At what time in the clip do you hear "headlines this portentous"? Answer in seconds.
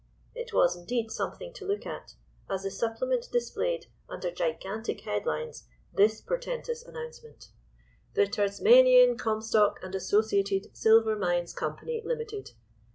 5.01-6.81